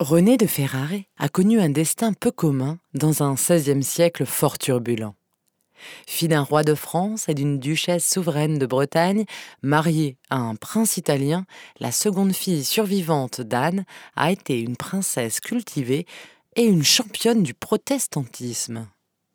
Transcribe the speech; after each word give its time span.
René 0.00 0.38
de 0.38 0.46
Ferrare 0.46 1.02
a 1.18 1.28
connu 1.28 1.60
un 1.60 1.68
destin 1.68 2.14
peu 2.14 2.30
commun 2.30 2.78
dans 2.94 3.22
un 3.22 3.34
XVIe 3.34 3.82
siècle 3.82 4.24
fort 4.24 4.56
turbulent. 4.56 5.14
Fille 6.06 6.28
d'un 6.28 6.40
roi 6.40 6.62
de 6.62 6.74
France 6.74 7.28
et 7.28 7.34
d'une 7.34 7.58
duchesse 7.58 8.10
souveraine 8.10 8.56
de 8.56 8.64
Bretagne, 8.64 9.26
mariée 9.60 10.16
à 10.30 10.38
un 10.38 10.54
prince 10.54 10.96
italien, 10.96 11.44
la 11.80 11.92
seconde 11.92 12.32
fille 12.32 12.64
survivante 12.64 13.42
d'Anne 13.42 13.84
a 14.16 14.32
été 14.32 14.58
une 14.58 14.76
princesse 14.76 15.38
cultivée 15.38 16.06
et 16.56 16.64
une 16.64 16.82
championne 16.82 17.42
du 17.42 17.52
protestantisme. 17.52 18.88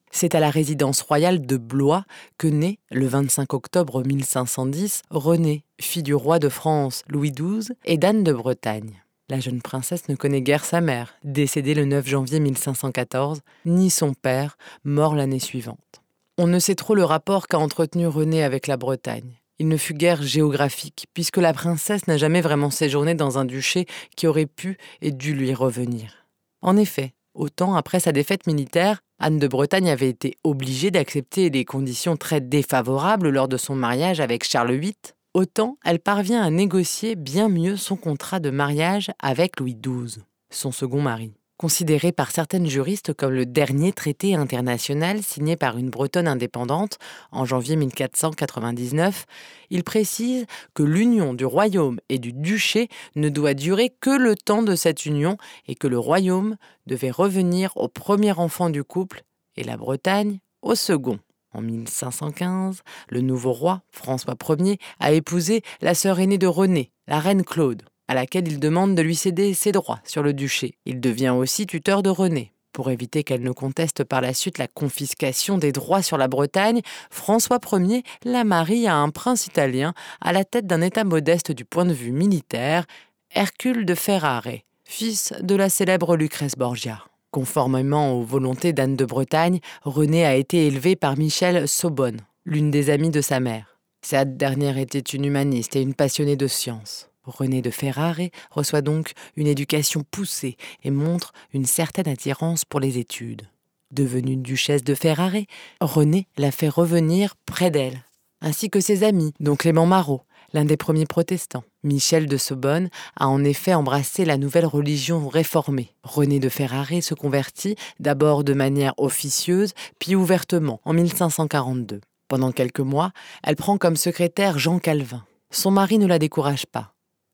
C'est 0.10 0.34
à 0.34 0.40
la 0.40 0.50
résidence 0.50 1.02
royale 1.04 1.46
de 1.46 1.58
Blois 1.58 2.06
que 2.40 2.48
naît, 2.48 2.80
le 2.90 3.06
25 3.06 3.54
octobre 3.54 4.04
1510, 4.04 5.04
Renée, 5.12 5.64
fille 5.80 6.02
du 6.02 6.16
roi 6.16 6.40
de 6.40 6.50
France 6.50 7.04
Louis 7.08 7.32
XII 7.32 7.76
et 7.86 8.00
d'Anne 8.00 8.24
de 8.24 8.34
Bretagne. 8.34 9.05
La 9.28 9.39
jeune 9.39 9.64
princesse 9.64 10.07
ne 10.07 10.16
connaît 10.16 10.44
guère 10.44 10.64
sa 10.64 10.82
mère, 10.82 11.16
décédée 11.23 11.73
le 11.73 11.86
9 11.86 12.08
janvier 12.08 12.39
1514, 12.39 13.41
ni 13.66 13.90
son 13.90 14.13
père, 14.13 14.55
mort 14.84 15.16
l'année 15.16 15.40
suivante. 15.40 16.04
On 16.38 16.45
ne 16.45 16.59
sait 16.59 16.76
trop 16.76 16.94
le 16.94 17.04
rapport 17.04 17.48
qu'a 17.48 17.58
entretenu 17.58 18.05
René 18.05 18.44
avec 18.44 18.67
la 18.67 18.77
Bretagne. 18.77 19.40
Il 19.58 19.67
ne 19.67 19.77
fut 19.77 19.95
guère 19.95 20.22
géographique, 20.22 21.08
puisque 21.16 21.38
la 21.38 21.53
princesse 21.53 22.05
n'a 22.05 22.17
jamais 22.17 22.41
vraiment 22.41 22.70
séjourné 22.70 23.16
dans 23.16 23.40
un 23.40 23.45
duché 23.45 23.88
qui 24.16 24.27
aurait 24.27 24.45
pu 24.45 24.77
et 25.02 25.12
dû 25.12 25.34
lui 25.34 25.55
revenir. 25.55 26.28
En 26.62 26.78
effet, 26.78 27.16
autant 27.34 27.73
après 27.73 28.00
sa 28.00 28.12
défaite 28.12 28.45
militaire, 28.45 29.00
Anne 29.17 29.39
de 29.39 29.48
Bretagne 29.48 29.89
avait 29.89 30.09
été 30.09 30.38
obligée 30.44 30.92
d'accepter 30.92 31.50
les 31.50 31.66
conditions 31.66 32.16
très 32.16 32.42
défavorables 32.42 33.30
lors 33.30 33.48
de 33.48 33.58
son 33.58 33.73
mariage 33.73 34.20
avec 34.20 34.44
Charles 34.44 34.76
VIII, 34.76 34.94
autant 35.35 35.77
elle 35.84 35.99
parvient 35.99 36.41
à 36.41 36.49
négocier 36.49 37.16
bien 37.16 37.49
mieux 37.49 37.75
son 37.75 37.98
contrat 37.98 38.39
de 38.39 38.49
mariage 38.49 39.12
avec 39.20 39.59
Louis 39.59 39.75
XII, 39.75 40.23
son 40.49 40.71
second 40.71 41.02
mari. 41.02 41.34
Considéré 41.58 42.11
par 42.11 42.31
certaines 42.31 42.67
juristes 42.67 43.13
comme 43.13 43.34
le 43.34 43.45
dernier 43.45 43.94
traité 43.94 44.35
international 44.35 45.23
signé 45.23 45.55
par 45.55 45.77
une 45.77 45.89
Bretonne 45.89 46.27
indépendante 46.27 46.97
en 47.31 47.45
janvier 47.45 47.75
1499, 47.75 49.25
il 49.69 49.83
précise 49.83 50.45
que 50.73 50.83
l'union 50.83 51.33
du 51.33 51.45
royaume 51.45 51.99
et 52.09 52.20
du 52.20 52.33
duché 52.33 52.88
ne 53.16 53.30
doit 53.30 53.53
durer 53.53 53.94
que 54.02 54.09
le 54.09 54.36
temps 54.36 54.64
de 54.64 54.75
cette 54.75 55.05
union 55.05 55.38
et 55.67 55.75
que 55.75 55.88
le 55.88 55.99
royaume 55.99 56.55
devait 56.88 57.11
revenir 57.11 57.72
au 57.75 57.88
premier 57.88 58.33
enfant 58.33 58.70
du 58.70 58.83
couple 58.83 59.23
et 59.55 59.64
la 59.64 59.77
Bretagne 59.77 60.39
au 60.61 60.75
second. 60.75 61.20
En 61.56 61.61
1515, 61.61 62.81
le 63.08 63.22
nouveau 63.22 63.53
roi, 63.53 63.81
François 63.89 64.36
Ier, 64.59 64.78
a 65.00 65.14
épousé 65.14 65.61
la 65.80 65.95
sœur 65.95 66.20
aînée 66.20 66.38
de 66.38 66.48
René, 66.48 66.92
la 67.08 67.22
reine 67.22 67.45
Claude, 67.45 67.84
à 68.09 68.14
laquelle 68.14 68.50
il 68.50 68.59
demande 68.59 68.94
de 68.94 69.02
lui 69.02 69.16
céder 69.16 69.53
ses 69.53 69.72
droits 69.72 70.02
sur 70.03 70.22
le 70.22 70.33
duché. 70.33 70.78
Il 70.86 71.00
devient 71.00 71.30
aussi 71.30 71.66
tuteur 71.66 72.03
de 72.03 72.09
René. 72.09 72.52
Pour 72.73 72.89
éviter 72.89 73.23
qu'elle 73.23 73.42
ne 73.42 73.53
conteste 73.53 74.03
par 74.03 74.20
la 74.20 74.33
suite 74.33 74.58
la 74.58 74.67
confiscation 74.67 75.58
des 75.58 75.72
droits 75.72 76.02
sur 76.02 76.17
la 76.17 76.28
Bretagne, 76.28 76.81
François 77.09 77.59
Ier 77.72 78.03
la 78.26 78.44
marie 78.44 78.86
à 78.86 78.95
un 78.95 79.09
prince 79.09 79.48
italien 79.48 79.94
à 80.20 80.33
la 80.33 80.44
tête 80.44 80.67
d'un 80.67 80.81
État 80.81 81.06
modeste 81.06 81.53
du 81.53 81.64
point 81.64 81.86
de 81.86 81.94
vue 81.94 82.11
militaire, 82.11 82.83
Hercule 83.31 83.86
de 83.86 83.95
Ferrare, 83.95 84.59
fils 84.83 85.33
de 85.39 85.56
la 85.56 85.70
célèbre 85.70 86.17
Lucrèce 86.17 86.58
Borgia. 86.58 87.02
Conformément 87.36 88.14
aux 88.14 88.23
volontés 88.23 88.72
d'Anne 88.72 88.95
de 88.95 89.03
Bretagne, 89.03 89.59
René 89.83 90.25
a 90.25 90.36
été 90.36 90.67
élevé 90.67 90.95
par 90.95 91.17
Michel 91.17 91.67
Sobonne, 91.67 92.22
l'une 92.45 92.72
des 92.72 92.89
amies 92.89 93.09
de 93.09 93.19
sa 93.19 93.42
mère. 93.42 93.77
Cette 94.02 94.38
dernière 94.38 94.77
était 94.77 95.00
une 95.00 95.25
humaniste 95.25 95.75
et 95.75 95.81
une 95.81 95.95
passionnée 95.95 96.38
de 96.38 96.47
sciences. 96.47 97.09
René 97.25 97.61
de 97.61 97.72
Ferrare 97.72 98.22
reçoit 98.52 98.81
donc 98.81 99.11
une 99.36 99.47
éducation 99.47 100.05
poussée 100.09 100.55
et 100.86 100.92
montre 100.92 101.33
une 101.53 101.66
certaine 101.66 102.08
attirance 102.08 102.64
pour 102.64 102.80
les 102.80 103.00
études. 103.00 103.49
Devenue 103.92 104.38
duchesse 104.38 104.86
de 104.86 104.95
Ferrare, 104.95 105.44
René 105.81 106.30
la 106.38 106.52
fait 106.52 106.70
revenir 106.70 107.36
près 107.45 107.70
d'elle, 107.70 107.99
ainsi 108.39 108.70
que 108.70 108.80
ses 108.80 109.04
amis, 109.04 109.33
dont 109.42 109.58
Clément 109.58 109.86
Marot, 109.86 110.21
l'un 110.55 110.64
des 110.64 110.77
premiers 110.77 111.05
protestants. 111.05 111.66
Michel 111.83 112.27
de 112.27 112.38
Sobonne 112.38 112.89
a 113.17 113.27
en 113.27 113.43
effet 113.43 113.73
embrassé 113.73 114.23
la 114.23 114.38
nouvelle 114.38 114.66
religion 114.66 115.27
réformée. 115.27 115.93
René 116.02 116.39
de 116.39 116.48
Ferrare 116.48 117.04
se 117.04 117.14
convertit 117.14 117.76
d'abord 117.99 118.45
de 118.45 118.54
manière 118.54 118.93
officieuse, 118.98 119.73
puis 119.99 120.16
ouvertement, 120.16 120.80
en 120.86 120.93
1542. 120.93 121.99
Pendant 122.30 122.54
quelques 122.54 122.80
mois, 122.80 123.11
elle 123.43 123.58
prend 123.58 123.77
comme 123.77 123.98
secrétaire 123.98 124.58
Jean 124.58 124.80
Calvin. 124.80 125.26
Son 125.52 125.71
mari 125.71 125.99
ne 125.99 126.08
la 126.08 126.20
décourage 126.20 126.66
pas. 126.66 126.93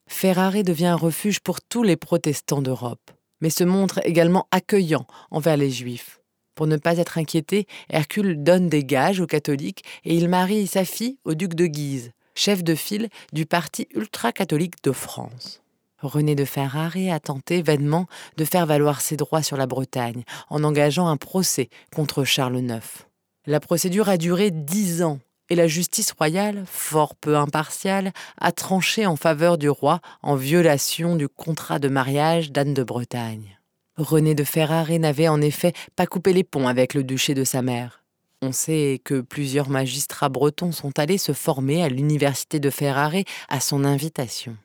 Ferrare 0.09 0.63
devient 0.63 0.87
un 0.87 0.95
refuge 0.95 1.41
pour 1.41 1.61
tous 1.61 1.83
les 1.83 1.97
protestants 1.97 2.63
d'Europe, 2.63 3.11
mais 3.39 3.51
se 3.51 3.63
montre 3.63 3.99
également 4.03 4.47
accueillant 4.49 5.05
envers 5.29 5.57
les 5.57 5.69
juifs. 5.69 6.19
Pour 6.55 6.65
ne 6.65 6.77
pas 6.77 6.97
être 6.97 7.19
inquiété, 7.19 7.67
Hercule 7.89 8.41
donne 8.41 8.67
des 8.67 8.83
gages 8.83 9.19
aux 9.19 9.27
catholiques 9.27 9.83
et 10.05 10.15
il 10.15 10.27
marie 10.27 10.65
sa 10.65 10.85
fille 10.85 11.19
au 11.23 11.35
duc 11.35 11.53
de 11.53 11.67
Guise, 11.67 12.11
chef 12.35 12.63
de 12.63 12.75
file 12.75 13.09
du 13.33 13.45
parti 13.45 13.87
ultra-catholique 13.93 14.83
de 14.83 14.91
France. 14.91 15.61
René 15.99 16.35
de 16.35 16.45
Ferrare 16.45 17.11
a 17.11 17.19
tenté 17.19 17.61
vainement 17.61 18.07
de 18.37 18.45
faire 18.45 18.65
valoir 18.65 19.01
ses 19.01 19.17
droits 19.17 19.43
sur 19.43 19.57
la 19.57 19.67
Bretagne 19.67 20.23
en 20.49 20.63
engageant 20.63 21.07
un 21.07 21.17
procès 21.17 21.69
contre 21.93 22.23
Charles 22.23 22.57
IX. 22.57 23.05
La 23.45 23.59
procédure 23.59 24.09
a 24.09 24.17
duré 24.17 24.51
dix 24.51 25.03
ans 25.03 25.19
et 25.49 25.55
la 25.55 25.67
justice 25.67 26.13
royale, 26.13 26.63
fort 26.65 27.15
peu 27.15 27.35
impartiale, 27.35 28.13
a 28.39 28.51
tranché 28.51 29.05
en 29.05 29.17
faveur 29.17 29.57
du 29.57 29.69
roi 29.69 29.99
en 30.21 30.35
violation 30.35 31.15
du 31.15 31.27
contrat 31.27 31.77
de 31.77 31.89
mariage 31.89 32.51
d'Anne 32.51 32.73
de 32.73 32.83
Bretagne. 32.83 33.59
René 33.97 34.33
de 34.33 34.45
Ferrare 34.45 34.97
n'avait 34.97 35.27
en 35.27 35.41
effet 35.41 35.73
pas 35.95 36.07
coupé 36.07 36.31
les 36.31 36.45
ponts 36.45 36.67
avec 36.67 36.93
le 36.93 37.03
duché 37.03 37.33
de 37.33 37.43
sa 37.43 37.61
mère. 37.61 38.00
On 38.43 38.51
sait 38.51 38.99
que 39.03 39.21
plusieurs 39.21 39.69
magistrats 39.69 40.29
bretons 40.29 40.71
sont 40.71 40.97
allés 40.97 41.19
se 41.19 41.31
former 41.31 41.83
à 41.83 41.89
l'université 41.89 42.59
de 42.59 42.71
Ferrare 42.71 43.13
à 43.49 43.59
son 43.59 43.85
invitation. 43.85 44.57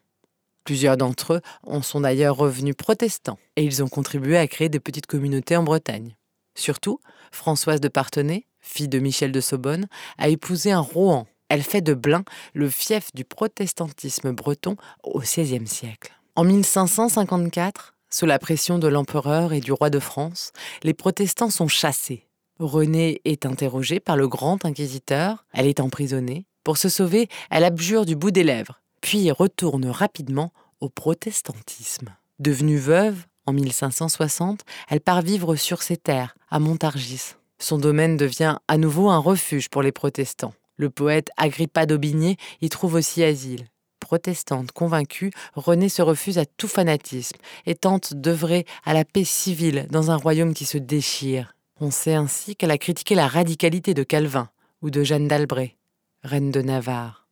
Plusieurs 0.64 0.97
d'entre 0.97 1.34
eux 1.34 1.41
en 1.62 1.82
sont 1.82 2.00
d'ailleurs 2.00 2.37
revenus 2.37 2.75
protestants 2.75 3.38
et 3.54 3.64
ils 3.64 3.82
ont 3.82 3.88
contribué 3.88 4.38
à 4.38 4.48
créer 4.48 4.70
des 4.70 4.81
petites 4.81 5.06
communautés 5.06 5.59
en 5.59 5.62
Bretagne. 5.62 6.16
Surtout, 6.54 7.00
Françoise 7.31 7.82
de 7.82 7.88
Parthenay, 7.88 8.47
fille 8.60 8.88
de 8.88 8.98
Michel 8.98 9.31
de 9.31 9.42
Sobonne, 9.42 9.88
a 10.16 10.31
épousé 10.31 10.72
un 10.72 10.81
Rohan. 10.81 11.26
Elle 11.50 11.62
fait 11.62 11.82
de 11.82 11.93
Blain 11.93 12.25
le 12.54 12.70
fief 12.70 13.12
du 13.14 13.26
protestantisme 13.26 14.32
breton 14.32 14.76
au 15.04 15.20
XVIe 15.20 15.66
siècle. 15.66 16.14
En 16.34 16.44
1554, 16.44 17.94
sous 18.08 18.25
la 18.25 18.38
pression 18.38 18.78
de 18.78 18.88
l'empereur 18.88 19.53
et 19.53 19.60
du 19.60 19.72
roi 19.72 19.91
de 19.91 19.98
France, 19.98 20.53
les 20.82 20.94
protestants 20.94 21.50
sont 21.50 21.69
chassés 21.69 22.26
Renée 22.59 23.21
est 23.25 23.44
interrogée 23.44 24.00
par 24.00 24.17
le 24.17 24.28
grand 24.28 24.65
inquisiteur, 24.65 25.44
elle 25.53 25.67
est 25.67 25.81
emprisonnée. 25.81 26.47
Pour 26.65 26.78
se 26.78 26.89
sauver, 26.89 27.28
elle 27.50 27.65
abjure 27.65 28.06
du 28.06 28.17
bout 28.17 28.31
des 28.31 28.44
lèvres, 28.44 28.81
puis 29.00 29.31
retourne 29.31 29.87
rapidement 29.87 30.53
au 30.81 30.89
protestantisme. 30.89 32.09
Devenue 32.39 32.78
veuve, 32.78 33.27
en 33.47 33.53
1560, 33.53 34.62
elle 34.89 35.00
part 35.00 35.22
vivre 35.22 35.55
sur 35.56 35.83
ses 35.83 35.97
terres, 35.97 36.37
à 36.50 36.59
Montargis. 36.59 37.34
Son 37.59 37.78
domaine 37.78 38.17
devient 38.17 38.56
à 38.69 38.78
nouveau 38.78 39.09
un 39.11 39.19
refuge 39.19 39.69
pour 39.69 39.83
les 39.83 39.93
protestants. 39.93 40.55
Le 40.77 40.91
poète 40.91 41.31
Agrippa 41.37 41.87
d'Aubigné 41.87 42.37
y 42.61 42.69
trouve 42.69 42.94
aussi 42.94 43.23
asile. 43.23 43.67
Protestante 44.00 44.73
convaincue, 44.73 45.31
Renée 45.55 45.88
se 45.88 46.03
refuse 46.03 46.38
à 46.38 46.47
tout 46.47 46.69
fanatisme 46.69 47.38
et 47.65 47.75
tente 47.75 48.15
d'œuvrer 48.15 48.65
à 48.84 48.94
la 48.94 49.05
paix 49.05 49.25
civile 49.25 49.87
dans 49.91 50.11
un 50.11 50.17
royaume 50.17 50.55
qui 50.55 50.65
se 50.65 50.78
déchire. 50.78 51.56
On 51.78 51.91
sait 51.91 52.14
ainsi 52.14 52.56
qu'elle 52.56 52.70
a 52.70 52.78
critiqué 52.78 53.14
la 53.14 53.28
radicalité 53.28 53.92
de 53.92 54.03
Calvin 54.03 54.48
ou 54.81 54.88
de 54.88 55.03
Jeanne 55.03 55.28
d'Albret, 55.28 55.76
reine 56.22 56.50
de 56.50 56.62
Navarre. 56.62 57.28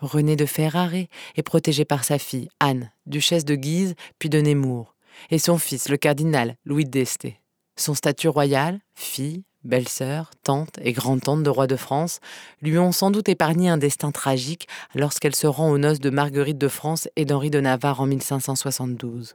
Renée 0.00 0.36
de 0.36 0.46
Ferrare 0.46 0.94
est 0.94 1.42
protégée 1.42 1.84
par 1.84 2.04
sa 2.04 2.20
fille, 2.20 2.48
Anne, 2.60 2.92
duchesse 3.06 3.44
de 3.44 3.56
Guise 3.56 3.96
puis 4.20 4.28
de 4.28 4.40
Nemours, 4.40 4.94
et 5.30 5.40
son 5.40 5.58
fils, 5.58 5.88
le 5.88 5.96
cardinal 5.96 6.56
Louis 6.64 6.84
d'Este. 6.84 7.26
Son 7.74 7.94
statut 7.94 8.28
royal, 8.28 8.78
fille, 8.94 9.42
belle-sœur, 9.64 10.30
tante 10.44 10.78
et 10.80 10.92
grand-tante 10.92 11.42
de 11.42 11.50
roi 11.50 11.66
de 11.66 11.74
France, 11.74 12.20
lui 12.62 12.78
ont 12.78 12.92
sans 12.92 13.10
doute 13.10 13.28
épargné 13.28 13.68
un 13.68 13.78
destin 13.78 14.12
tragique 14.12 14.68
lorsqu'elle 14.94 15.34
se 15.34 15.48
rend 15.48 15.70
aux 15.70 15.78
noces 15.78 15.98
de 15.98 16.10
Marguerite 16.10 16.58
de 16.58 16.68
France 16.68 17.08
et 17.16 17.24
d'Henri 17.24 17.50
de 17.50 17.60
Navarre 17.60 18.00
en 18.00 18.06
1572. 18.06 19.34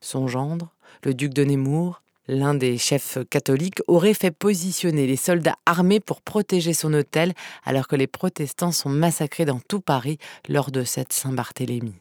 Son 0.00 0.26
gendre, 0.26 0.74
le 1.04 1.14
duc 1.14 1.32
de 1.32 1.44
Nemours, 1.44 2.02
L'un 2.32 2.54
des 2.54 2.78
chefs 2.78 3.18
catholiques 3.28 3.80
aurait 3.88 4.14
fait 4.14 4.30
positionner 4.30 5.08
les 5.08 5.16
soldats 5.16 5.56
armés 5.66 5.98
pour 5.98 6.22
protéger 6.22 6.74
son 6.74 6.94
hôtel 6.94 7.32
alors 7.64 7.88
que 7.88 7.96
les 7.96 8.06
protestants 8.06 8.70
sont 8.70 8.88
massacrés 8.88 9.44
dans 9.44 9.58
tout 9.58 9.80
Paris 9.80 10.16
lors 10.48 10.70
de 10.70 10.84
cette 10.84 11.12
Saint-Barthélemy. 11.12 11.94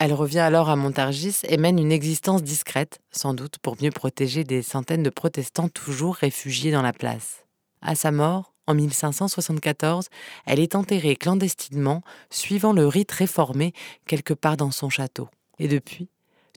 Elle 0.00 0.14
revient 0.14 0.40
alors 0.40 0.68
à 0.68 0.74
Montargis 0.74 1.36
et 1.44 1.58
mène 1.58 1.78
une 1.78 1.92
existence 1.92 2.42
discrète, 2.42 2.98
sans 3.12 3.34
doute 3.34 3.58
pour 3.58 3.76
mieux 3.80 3.92
protéger 3.92 4.42
des 4.42 4.62
centaines 4.62 5.04
de 5.04 5.10
protestants 5.10 5.68
toujours 5.68 6.16
réfugiés 6.16 6.72
dans 6.72 6.82
la 6.82 6.92
place. 6.92 7.44
À 7.82 7.94
sa 7.94 8.10
mort, 8.10 8.54
en 8.66 8.74
1574, 8.74 10.08
elle 10.44 10.58
est 10.58 10.74
enterrée 10.74 11.14
clandestinement, 11.14 12.02
suivant 12.30 12.72
le 12.72 12.88
rite 12.88 13.12
réformé 13.12 13.74
quelque 14.08 14.34
part 14.34 14.56
dans 14.56 14.72
son 14.72 14.90
château. 14.90 15.28
Et 15.60 15.68
depuis, 15.68 16.08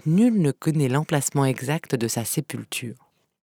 nul 0.06 0.42
ne 0.42 0.52
connaît 0.52 0.90
l'emplacement 0.90 1.46
exact 1.46 1.96
de 1.96 2.08
sa 2.08 2.26
sépulture. 2.26 3.05